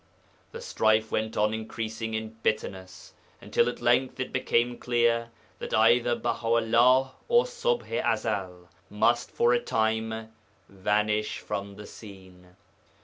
The 0.51 0.61
strife 0.61 1.11
went 1.11 1.37
on 1.37 1.53
increasing 1.53 2.15
in 2.15 2.29
bitterness, 2.41 3.13
until 3.39 3.69
at 3.69 3.83
length 3.83 4.19
it 4.19 4.33
became 4.33 4.79
clear 4.79 5.29
that 5.59 5.75
either 5.75 6.15
Baha 6.15 6.47
'ullah 6.47 7.11
or 7.27 7.43
Ṣubḥ 7.43 8.03
i 8.03 8.13
Ezel 8.15 8.67
must 8.89 9.29
for 9.29 9.53
a 9.53 9.59
time 9.61 10.31
vanish 10.67 11.37
from 11.37 11.75
the 11.75 11.85
scene. 11.85 12.55